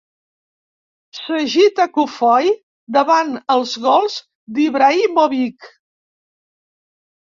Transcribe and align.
S'agita 1.17 1.85
cofoi 1.97 2.49
davant 2.97 3.31
els 3.57 3.75
gols 3.85 4.17
d'Ibrahimovic. 4.57 5.73